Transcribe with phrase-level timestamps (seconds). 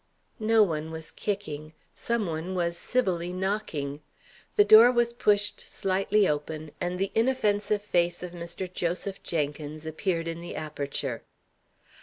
[0.39, 1.73] No one was kicking.
[1.93, 4.01] Some one was civilly knocking.
[4.55, 8.65] The door was pushed slightly open, and the inoffensive face of Mr.
[8.73, 11.21] Joseph Jenkins appeared in the aperture.